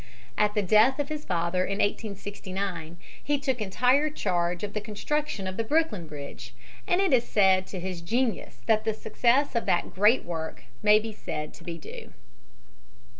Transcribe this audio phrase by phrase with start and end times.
[0.35, 5.45] At the death of his father in 1869 he took entire charge of the construction
[5.45, 6.55] of the Brooklyn Bridge,
[6.87, 11.13] and it is to his genius that the success of that great work may be
[11.13, 12.13] said to be due.